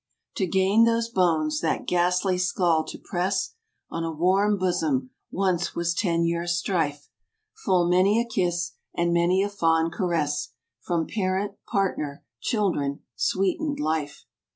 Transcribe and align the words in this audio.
To 0.37 0.47
gain 0.47 0.85
those 0.85 1.09
bones, 1.09 1.59
that 1.61 1.85
ghastly 1.85 2.39
scull 2.39 2.83
to 2.85 2.97
press 2.97 3.53
On 3.91 4.03
a 4.03 4.11
warm 4.11 4.57
bosom, 4.57 5.11
once 5.29 5.75
was 5.75 5.93
ten 5.93 6.23
years' 6.25 6.57
strife; 6.57 7.07
Full 7.53 7.87
many 7.87 8.19
a 8.19 8.25
kiss, 8.25 8.71
and 8.95 9.13
many 9.13 9.43
a 9.43 9.49
fond 9.49 9.91
caress, 9.91 10.53
From 10.79 11.05
parent, 11.05 11.53
partner, 11.67 12.23
children, 12.39 13.01
sweetened 13.15 13.79
life. 13.79 14.25